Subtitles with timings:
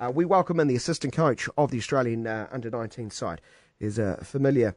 [0.00, 3.40] Uh, we welcome in the assistant coach of the Australian uh, under 19 side.
[3.80, 4.74] Is a familiar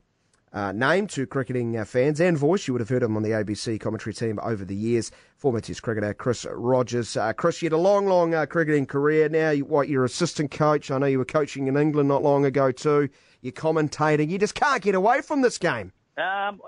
[0.54, 2.68] uh, name to cricketing uh, fans and voice.
[2.68, 5.12] You would have heard him on the ABC commentary team over the years.
[5.38, 7.18] Former Test cricketer Chris Rogers.
[7.18, 9.30] Uh, Chris, you had a long, long uh, cricketing career.
[9.30, 10.90] Now, you, what you're assistant coach.
[10.90, 13.10] I know you were coaching in England not long ago too.
[13.42, 14.30] You're commentating.
[14.30, 15.94] You just can't get away from this game.
[16.18, 16.60] Um,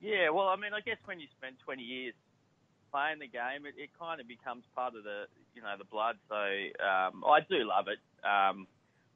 [0.00, 2.14] yeah, well, I mean, I guess when you spend 20 years
[2.90, 6.16] playing the game, it, it kind of becomes part of the you know the blood.
[6.28, 8.00] So um, I do love it.
[8.24, 8.66] Um,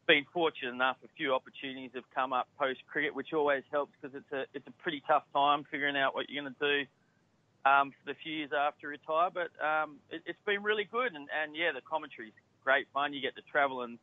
[0.06, 4.16] been fortunate enough, a few opportunities have come up post cricket, which always helps because
[4.16, 7.90] it's a it's a pretty tough time figuring out what you're going to do um,
[7.90, 9.30] for the few years after retire.
[9.32, 12.34] But um, it, it's been really good, and, and yeah, the commentary's
[12.64, 13.12] great fun.
[13.12, 13.98] You get to travel and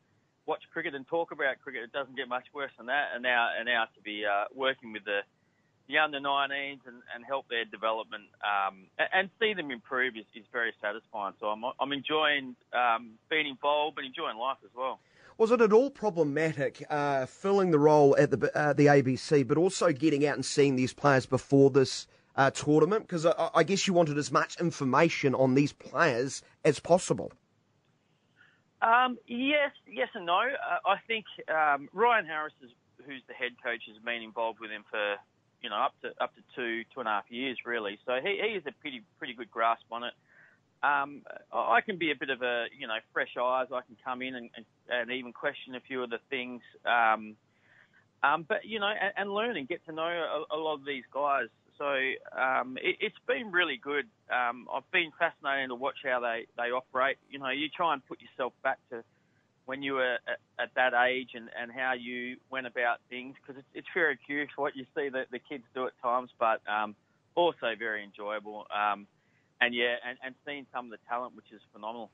[0.46, 1.84] watch cricket and talk about cricket.
[1.84, 3.14] It doesn't get much worse than that.
[3.14, 5.22] And now and now to be uh, working with the
[5.90, 10.46] the under 19s and, and help their development um, and, see them improve is, is
[10.54, 11.34] very satisfying.
[11.40, 15.00] So I'm, I'm enjoying um, being involved and enjoying life as well.
[15.40, 19.58] Was it at all problematic uh, filling the role at the uh, the ABC, but
[19.58, 23.08] also getting out and seeing these players before this uh, tournament?
[23.08, 27.32] Because I, I, guess you wanted as much information on these players as possible.
[28.82, 30.40] Um, yes, yes and no.
[30.40, 32.72] Uh, I think um, Ryan Harris, is,
[33.06, 35.16] who's the head coach, has been involved with him for
[35.62, 38.00] you know, up to up to two two and a half years really.
[38.06, 40.14] So he, he has a pretty pretty good grasp on it.
[40.82, 43.68] Um, I can be a bit of a you know fresh eyes.
[43.74, 46.62] I can come in and, and, and even question a few of the things.
[46.86, 47.36] Um,
[48.24, 50.86] um, but you know, and, and learn and get to know a, a lot of
[50.86, 51.48] these guys.
[51.78, 51.86] So
[52.38, 54.06] um, it, it's been really good.
[54.30, 57.18] Um, I've been fascinated to watch how they, they operate.
[57.30, 59.04] You know, you try and put yourself back to
[59.70, 63.60] when you were at, at that age and, and how you went about things because
[63.60, 66.96] it's, it's very curious what you see the, the kids do at times, but um,
[67.36, 68.66] also very enjoyable.
[68.76, 69.06] Um,
[69.62, 72.10] and yeah, and, and seeing some of the talent, which is phenomenal.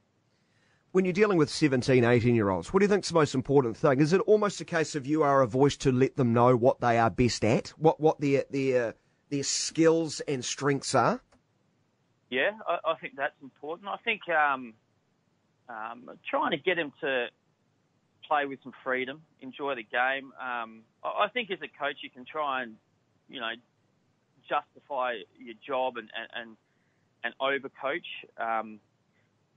[0.92, 3.34] When you're dealing with 17, 18 year olds, what do you think is the most
[3.34, 4.02] important thing?
[4.02, 6.82] Is it almost a case of you are a voice to let them know what
[6.82, 8.96] they are best at, what what their their
[9.30, 11.22] their skills and strengths are?
[12.30, 13.88] Yeah, I, I think that's important.
[13.88, 14.74] I think um,
[15.70, 17.28] um, trying to get them to
[18.28, 20.32] play with some freedom, enjoy the game.
[20.40, 22.76] Um, I think as a coach, you can try and,
[23.30, 23.54] you know,
[24.48, 26.58] justify your job and and
[27.24, 28.06] and overcoach.
[28.38, 28.80] Um,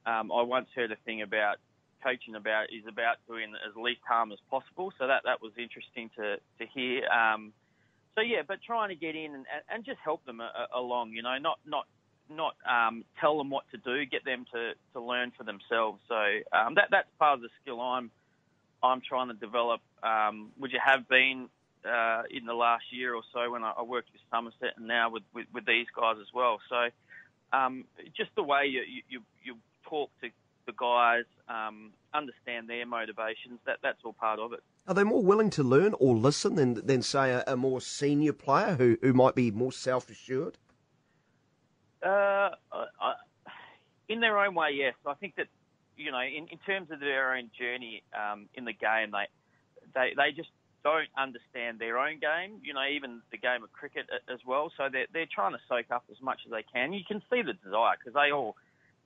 [0.06, 1.56] um, I once heard a thing about
[2.02, 4.92] coaching about is about doing as least harm as possible.
[4.98, 7.06] So that that was interesting to to hear.
[7.08, 7.52] Um,
[8.14, 11.12] so yeah, but trying to get in and, and just help them a, a, along.
[11.12, 11.86] You know, not not
[12.30, 16.00] not um, tell them what to do, get them to, to learn for themselves.
[16.08, 16.20] So
[16.52, 18.10] um, that that's part of the skill I'm
[18.83, 21.49] I'm trying to develop, um, which you have been
[21.84, 25.11] uh, in the last year or so when I, I worked with Somerset and now
[25.11, 26.61] with, with, with these guys as well.
[26.69, 26.89] So
[27.53, 27.84] um,
[28.16, 30.28] just the way you, you, you talk to
[30.66, 34.61] the guys, um, understand their motivations, that, that's all part of it.
[34.87, 38.33] Are they more willing to learn or listen than, than say, a, a more senior
[38.33, 40.59] player who, who might be more self assured?
[42.05, 43.15] Uh, I,
[44.09, 44.95] in their own way, yes.
[45.06, 45.49] I think that
[45.98, 49.26] you know, in, in terms of their own journey um, in the game, they,
[49.94, 50.48] they they just
[50.84, 52.60] don't understand their own game.
[52.62, 54.72] You know, even the game of cricket as well.
[54.76, 56.92] So they're they're trying to soak up as much as they can.
[56.92, 58.56] You can see the desire because they all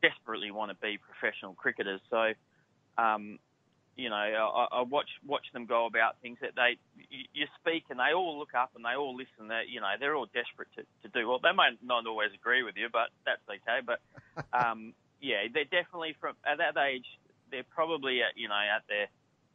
[0.02, 2.00] desperately want to be professional cricketers.
[2.10, 2.32] So,
[2.98, 3.38] um,
[3.96, 6.76] you know, I, I watch watch them go about things that they
[7.08, 9.48] you, you speak and they all look up and they all listen.
[9.48, 11.40] That you know they're all desperate to, to do well.
[11.42, 13.80] They might not always agree with you, but that's okay.
[13.80, 14.00] But
[14.52, 14.92] um,
[15.22, 17.06] yeah, they're definitely from at that age.
[17.50, 19.06] They're probably at you know at their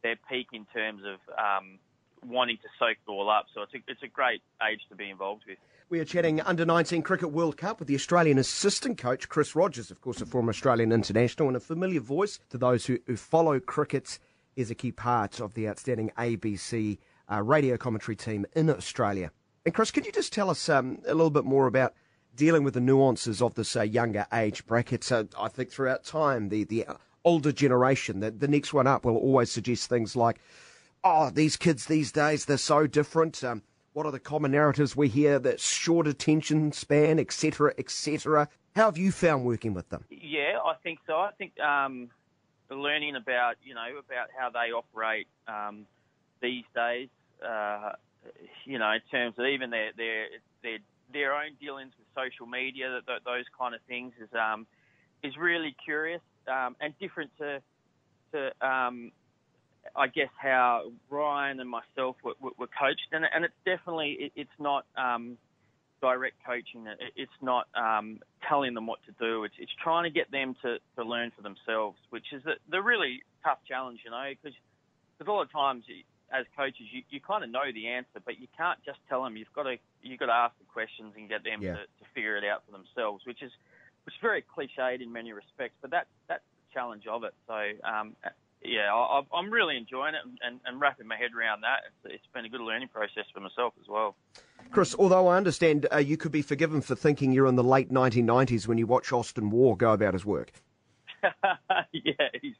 [0.02, 1.78] their peak in terms of um,
[2.26, 3.46] wanting to soak it all up.
[3.54, 5.58] So it's a, it's a great age to be involved with.
[5.90, 9.90] We are chatting under 19 Cricket World Cup with the Australian assistant coach Chris Rogers,
[9.90, 13.60] of course, a former Australian international and a familiar voice to those who, who follow
[13.60, 14.18] cricket.
[14.56, 16.98] Is a key part of the outstanding ABC
[17.30, 19.30] uh, radio commentary team in Australia.
[19.64, 21.94] And Chris, could you just tell us um, a little bit more about
[22.38, 25.04] dealing with the nuances of this uh, younger age bracket.
[25.04, 26.86] So I think throughout time, the, the
[27.24, 30.40] older generation, the, the next one up, will always suggest things like,
[31.04, 33.42] oh, these kids these days, they're so different.
[33.44, 33.62] Um,
[33.92, 35.38] what are the common narratives we hear?
[35.40, 38.48] That short attention span, etc., etc.
[38.76, 40.04] How have you found working with them?
[40.08, 41.14] Yeah, I think so.
[41.14, 42.08] I think um,
[42.70, 45.86] learning about you know about how they operate um,
[46.40, 47.08] these days,
[47.44, 47.92] uh,
[48.64, 50.26] you know, in terms of even their their
[50.62, 50.78] their
[51.12, 54.66] their own dealings with social media, that, those kind of things, is um,
[55.22, 57.60] is really curious um, and different to
[58.32, 59.10] to um,
[59.96, 64.58] I guess how Ryan and myself were, were coached, and, and it's definitely it, it's
[64.58, 65.38] not um,
[66.00, 66.86] direct coaching.
[67.16, 69.44] It's not um, telling them what to do.
[69.44, 72.82] It's, it's trying to get them to, to learn for themselves, which is the, the
[72.82, 74.56] really tough challenge, you know, because
[75.20, 75.84] a lot of times
[76.32, 79.36] as coaches, you, you kind of know the answer, but you can't just tell them.
[79.36, 81.72] You've got to you've got to ask the questions and get them Yeah.
[81.74, 83.50] to, to figure it out for themselves, which is
[84.04, 87.34] which is very cliched in many respects, but that's that's the challenge of it.
[87.46, 87.54] So
[87.88, 88.14] um,
[88.62, 91.80] yeah, I, I- I'm really enjoying it and, and, and wrapping my head around that.
[92.04, 94.14] It's, it's been a good learning process for myself as well.
[94.70, 97.90] Chris, although I understand uh, you could be forgiven for thinking you're in the late
[97.90, 100.50] 1990s when you watch Austin Waugh go about his work.
[101.92, 102.12] yeah.
[102.42, 102.54] He's,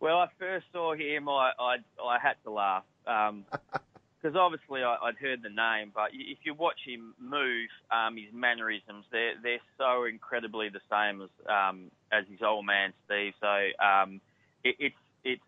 [0.00, 5.16] well, I first saw him, I I, I had to laugh because obviously I, I'd
[5.16, 10.04] heard the name, but if you watch him move, um, his mannerisms they're they're so
[10.04, 13.34] incredibly the same as um, as his old man Steve.
[13.40, 14.20] So um,
[14.64, 15.42] it, it's it's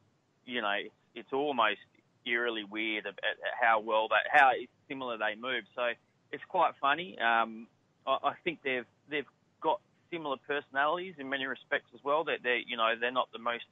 [0.47, 1.81] you know it's, it's almost
[2.27, 3.15] eerily weird at,
[3.61, 4.53] how well that how
[4.89, 5.65] similar they move.
[5.75, 5.91] So
[6.31, 7.19] it's quite funny.
[7.19, 7.67] Um,
[8.07, 9.27] I, I think they've they've
[9.61, 12.25] got similar personalities in many respects as well.
[12.25, 13.65] That they're you know they're not the most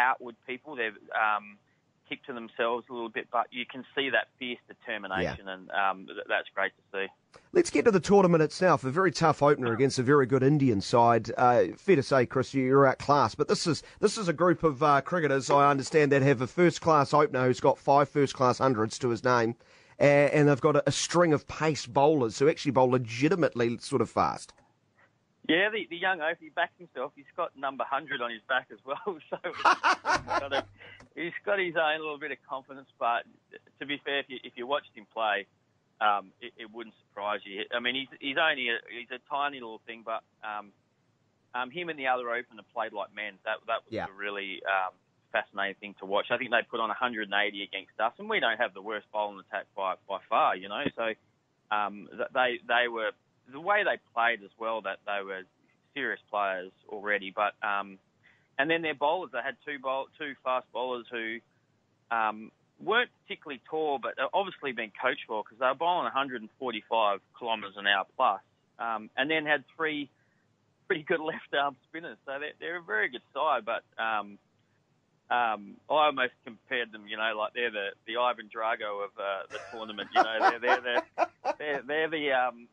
[0.00, 0.76] outward people.
[0.76, 1.58] They've um,
[2.10, 6.06] keep to themselves a little bit, but you can see that fierce determination, and um,
[6.06, 7.06] th- that's great to see.
[7.52, 8.84] Let's get to the tournament itself.
[8.84, 11.30] A very tough opener against a very good Indian side.
[11.36, 13.36] Uh, fair to say, Chris, you're outclassed.
[13.36, 16.46] But this is this is a group of uh, cricketers, I understand, that have a
[16.46, 19.54] first class opener who's got five first class hundreds to his name,
[20.00, 24.02] uh, and they've got a, a string of pace bowlers who actually bowl legitimately sort
[24.02, 24.52] of fast.
[25.50, 27.10] Yeah, the, the young oaf, he backs himself.
[27.16, 29.02] He's got number 100 on his back as well.
[29.30, 30.64] So he's got, a,
[31.16, 32.88] he's got his own little bit of confidence.
[32.98, 33.24] But
[33.80, 35.46] to be fair, if you, if you watched him play,
[36.00, 37.64] um, it, it wouldn't surprise you.
[37.74, 40.70] I mean, he's, he's only a, he's a tiny little thing, but um,
[41.54, 43.34] um, him and the other opener played like men.
[43.44, 44.06] That, that was Yeah.
[44.06, 44.94] a really um,
[45.32, 46.26] fascinating thing to watch.
[46.30, 47.26] I think they put on 180
[47.62, 50.84] against us, and we don't have the worst bowling attack by, by far, you know.
[50.96, 51.10] So
[51.74, 53.10] um, they they were
[53.52, 54.82] the way they played as well.
[54.82, 55.42] That they were
[55.94, 57.98] serious players already, but um,
[58.58, 59.30] and then their bowlers.
[59.32, 61.38] They had two bowl, two fast bowlers who
[62.10, 62.50] um,
[62.82, 67.86] weren't particularly tall, but obviously been coached for because they were bowling 145 kilometres an
[67.86, 68.40] hour plus,
[68.78, 70.10] um, and then had three
[70.86, 72.18] pretty good left arm spinners.
[72.26, 73.82] So they're, they're a very good side, but.
[74.02, 74.38] Um,
[75.30, 79.46] um, I almost compared them, you know, like they're the, the Ivan Drago of uh,
[79.48, 80.08] the tournament.
[80.12, 81.26] You know, they're they're the
[81.56, 82.66] they're, they're the um,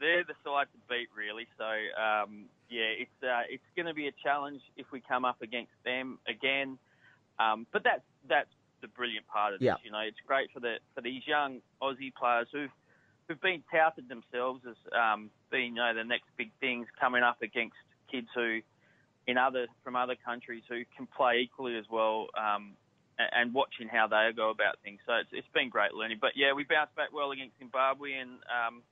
[0.00, 1.46] they're the side to beat, really.
[1.58, 1.64] So
[2.00, 5.72] um, yeah, it's uh, it's going to be a challenge if we come up against
[5.84, 6.78] them again.
[7.38, 8.50] Um, but that's that's
[8.80, 9.84] the brilliant part of this.
[9.84, 12.70] You know, it's great for the for these young Aussie players who've
[13.28, 17.42] who've been touted themselves as um, being you know the next big things coming up
[17.42, 17.76] against
[18.10, 18.60] kids who
[19.26, 22.28] in other from other countries who can play equally as well.
[22.36, 22.72] Um,
[23.18, 26.18] a- and watching how they go about things, so it's, it's been great learning.
[26.20, 28.82] But yeah, we bounced back well against Zimbabwe and um,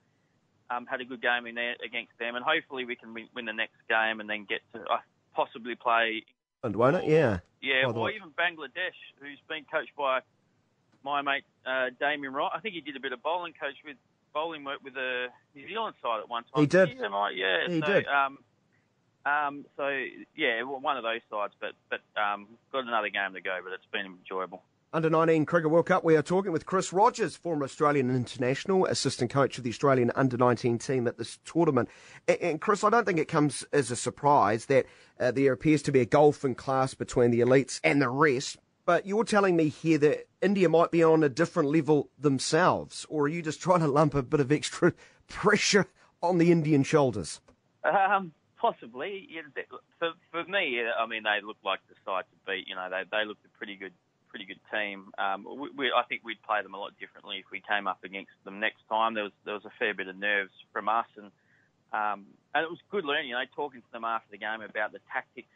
[0.70, 3.44] um, had a good game in there against them, and hopefully we can win, win
[3.44, 4.98] the next game and then get to uh,
[5.34, 6.24] possibly play
[6.62, 7.04] And won't it?
[7.04, 7.38] Yeah.
[7.60, 10.20] yeah, the or way- even Bangladesh, who's been coached by
[11.04, 12.50] my mate uh, Damien Wright.
[12.54, 13.96] I think he did a bit of bowling coach with
[14.34, 16.62] bowling work with the New Zealand side at one time.
[16.62, 16.96] He did.
[16.98, 17.68] Yeah, yeah.
[17.68, 18.06] He so, did.
[18.06, 18.38] Um,
[19.24, 19.88] um, so
[20.36, 23.86] yeah, one of those sides, but but um, got another game to go, but it's
[23.92, 24.62] been enjoyable.
[24.90, 29.30] Under 19 Cricket World Cup, we are talking with Chris Rogers, former Australian international, assistant
[29.30, 31.90] coach of the Australian under 19 team at this tournament.
[32.26, 34.86] And, and Chris, I don't think it comes as a surprise that
[35.20, 38.56] uh, there appears to be a golfing class between the elites and the rest.
[38.86, 43.24] But you're telling me here that India might be on a different level themselves, or
[43.24, 44.94] are you just trying to lump a bit of extra
[45.28, 45.84] pressure
[46.22, 47.42] on the Indian shoulders?
[47.84, 49.28] Um, possibly.
[49.98, 52.66] For for me, I mean, they look like the side to beat.
[52.66, 53.92] You know, they they looked a pretty good
[54.28, 55.10] pretty good team.
[55.18, 58.04] Um, we, we, I think we'd play them a lot differently if we came up
[58.04, 59.14] against them next time.
[59.14, 61.26] There was there was a fair bit of nerves from us, and
[61.92, 63.28] um, and it was good learning.
[63.28, 65.48] You know, talking to them after the game about the tactics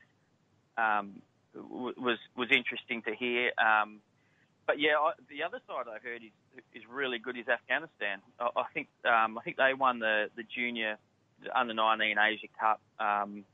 [0.76, 1.22] um,
[1.54, 3.52] was was interesting to hear.
[3.58, 4.00] Um,
[4.66, 8.20] but yeah, I, the other side I heard is is really good is Afghanistan.
[8.38, 10.98] I, I think um, I think they won the the junior
[11.42, 13.44] the under 19 Asia Cup, um,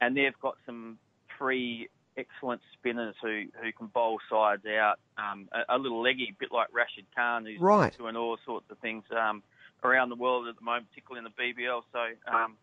[0.00, 0.98] and they've got some
[1.36, 4.98] three excellent spinners who, who can bowl sides out.
[5.18, 7.96] Um, a, a little leggy, a bit like Rashid Khan, who's Right.
[7.96, 9.42] doing all sorts of things um,
[9.84, 11.82] around the world at the moment, particularly in the BBL.
[11.92, 12.00] So
[12.34, 12.56] um,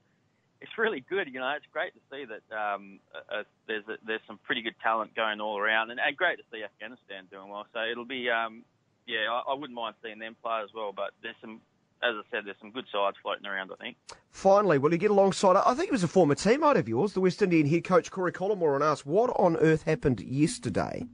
[0.62, 1.28] it's really good.
[1.32, 4.62] You know, it's great to see that um, uh, uh, there's a, there's some pretty
[4.62, 7.66] good talent going all around, and, and great to see Afghanistan doing well.
[7.74, 8.64] So it'll be, um,
[9.06, 10.94] yeah, I, I wouldn't mind seeing them play as well.
[10.96, 11.62] But there's some,
[12.04, 13.72] as I said, there's some good sides floating around.
[13.72, 13.98] I think.
[14.30, 15.56] Finally, will you get alongside?
[15.56, 18.32] I think it was a former teammate of yours, the West Indian head coach Corey
[18.32, 21.06] Collymore, and asked what on earth happened yesterday.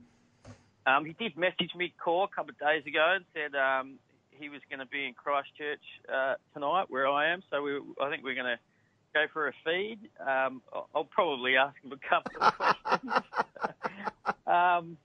[0.86, 4.00] Um, he did message me, Core, a couple of days ago, and said um,
[4.32, 7.44] he was going to be in Christchurch uh, tonight, where I am.
[7.52, 8.60] So we, I think we're going to
[9.14, 10.62] go for a feed, um,
[10.94, 13.12] I'll probably ask him a couple of questions.
[14.48, 14.98] um,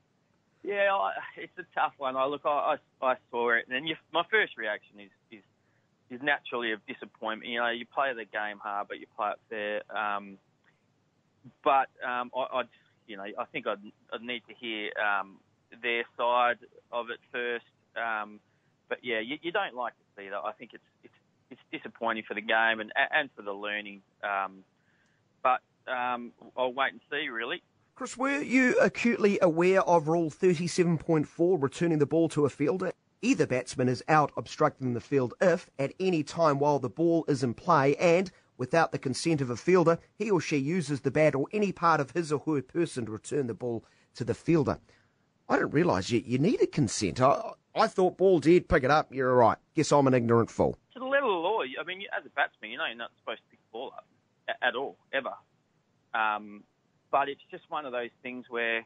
[0.62, 2.16] yeah, I, it's a tough one.
[2.16, 5.42] I look, I, I, I saw it, and then you, my first reaction is, is
[6.10, 7.50] is naturally of disappointment.
[7.50, 9.96] You know, you play the game hard, but you play it fair.
[9.96, 10.38] Um,
[11.62, 12.68] but um, I, I'd,
[13.06, 13.78] you know, I think I'd,
[14.12, 15.38] I'd need to hear um,
[15.82, 16.58] their side
[16.92, 17.64] of it first.
[17.96, 18.40] Um,
[18.88, 20.40] but yeah, you, you don't like to see that.
[20.44, 21.14] I think it's it's
[21.50, 24.02] it's disappointing for the game and and for the learning.
[24.22, 24.64] Um,
[25.42, 27.28] but um, I'll wait and see.
[27.28, 27.62] Really.
[27.94, 32.92] Chris, were you acutely aware of Rule 37.4, returning the ball to a fielder?
[33.24, 37.42] Either batsman is out obstructing the field if, at any time while the ball is
[37.42, 41.34] in play and without the consent of a fielder, he or she uses the bat
[41.34, 43.82] or any part of his or her person to return the ball
[44.14, 44.78] to the fielder.
[45.48, 47.18] I didn't realise you, you needed consent.
[47.18, 49.56] I, I thought ball dead, pick it up, you're right.
[49.74, 50.76] Guess I'm an ignorant fool.
[50.92, 53.40] To the level of law, I mean, as a batsman, you know you're not supposed
[53.40, 54.06] to pick the ball up
[54.60, 55.32] at all, ever.
[56.12, 56.62] Um,
[57.10, 58.84] but it's just one of those things where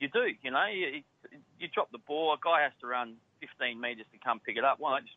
[0.00, 1.02] you do, you know, you,
[1.58, 4.64] you drop the ball, a guy has to run 15 metres to come pick it
[4.64, 4.78] up.
[4.78, 5.16] Why not just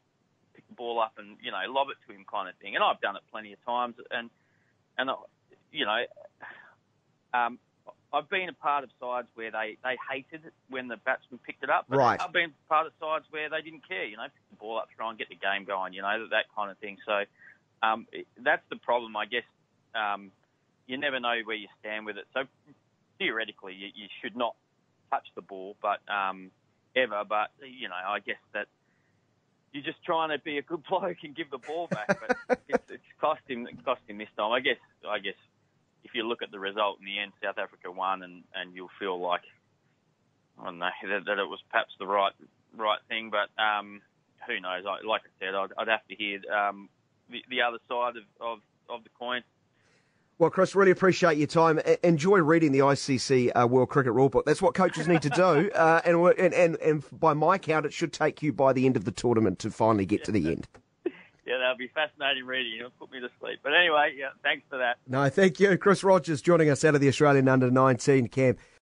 [0.54, 2.76] pick the ball up and, you know, lob it to him kind of thing?
[2.76, 3.96] And I've done it plenty of times.
[4.10, 4.30] And,
[4.98, 5.10] and
[5.72, 6.04] you know,
[7.34, 7.60] um,
[8.14, 11.70] I've been a part of sides where they, they hated when the batsman picked it
[11.70, 11.86] up.
[11.88, 12.22] But right.
[12.22, 14.90] I've been part of sides where they didn't care, you know, pick the ball up,
[14.98, 16.98] try and get the game going, you know, that, that kind of thing.
[17.06, 17.24] So
[17.84, 18.08] um,
[18.44, 19.48] that's the problem, I guess.
[19.96, 20.32] Um,
[20.88, 22.26] you never know where you stand with it.
[22.34, 22.44] So
[23.18, 24.56] theoretically, you, you should not
[25.12, 26.50] touch the ball, but um,
[26.96, 27.24] ever.
[27.28, 28.68] But you know, I guess that
[29.72, 32.08] you're just trying to be a good bloke and give the ball back.
[32.08, 34.52] But it's, it's cost him, cost him this time.
[34.52, 34.80] I guess.
[35.08, 35.38] I guess
[36.04, 38.90] if you look at the result in the end, South Africa won, and, and you'll
[39.00, 39.44] feel like
[40.60, 42.34] I don't know that, that it was perhaps the right
[42.76, 43.32] right thing.
[43.32, 44.02] But um,
[44.48, 44.84] who knows?
[44.88, 46.90] I, like I said, I'd, I'd have to hear um,
[47.30, 49.44] the, the other side of, of, of the coin.
[50.42, 51.80] Well, Chris, really appreciate your time.
[52.02, 54.44] Enjoy reading the ICC uh, World Cricket Rulebook.
[54.44, 55.70] That's what coaches need to do.
[55.70, 58.98] Uh, and, and, and, and by my count, it should take you by the end
[58.98, 60.68] of the tournament to finally get to the end.
[61.44, 62.78] Yeah, that'll be fascinating reading.
[62.78, 63.60] It'll put me to sleep.
[63.64, 64.98] But anyway, yeah, thanks for that.
[65.08, 65.76] No, thank you.
[65.76, 68.60] Chris Rogers joining us out of the Australian Under 19 camp.